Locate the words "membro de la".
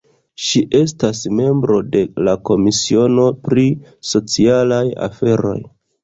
1.39-2.33